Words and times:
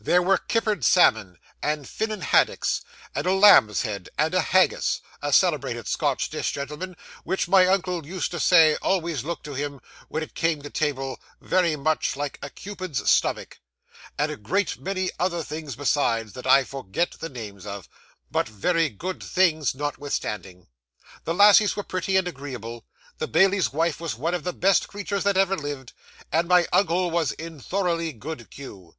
There 0.00 0.22
was 0.22 0.38
kippered 0.48 0.82
salmon, 0.82 1.36
and 1.62 1.86
Finnan 1.86 2.22
haddocks, 2.22 2.80
and 3.14 3.26
a 3.26 3.34
lamb's 3.34 3.82
head, 3.82 4.08
and 4.16 4.32
a 4.32 4.40
haggis 4.40 5.02
a 5.20 5.30
celebrated 5.30 5.86
Scotch 5.88 6.30
dish, 6.30 6.52
gentlemen, 6.52 6.96
which 7.22 7.48
my 7.48 7.66
uncle 7.66 8.06
used 8.06 8.30
to 8.30 8.40
say 8.40 8.76
always 8.80 9.24
looked 9.24 9.44
to 9.44 9.52
him, 9.52 9.80
when 10.08 10.22
it 10.22 10.32
came 10.34 10.62
to 10.62 10.70
table, 10.70 11.20
very 11.38 11.76
much 11.76 12.16
like 12.16 12.38
a 12.40 12.48
Cupid's 12.48 13.10
stomach 13.10 13.60
and 14.16 14.32
a 14.32 14.38
great 14.38 14.78
many 14.78 15.10
other 15.18 15.42
things 15.42 15.76
besides, 15.76 16.32
that 16.32 16.46
I 16.46 16.64
forget 16.64 17.16
the 17.20 17.28
names 17.28 17.66
of, 17.66 17.86
but 18.30 18.48
very 18.48 18.88
good 18.88 19.22
things, 19.22 19.74
notwithstanding. 19.74 20.66
The 21.24 21.34
lassies 21.34 21.76
were 21.76 21.82
pretty 21.82 22.16
and 22.16 22.26
agreeable; 22.26 22.86
the 23.18 23.28
bailie's 23.28 23.70
wife 23.70 24.00
was 24.00 24.14
one 24.14 24.32
of 24.32 24.44
the 24.44 24.54
best 24.54 24.88
creatures 24.88 25.24
that 25.24 25.36
ever 25.36 25.58
lived; 25.58 25.92
and 26.32 26.48
my 26.48 26.66
uncle 26.72 27.10
was 27.10 27.32
in 27.32 27.60
thoroughly 27.60 28.14
good 28.14 28.50
cue. 28.50 28.94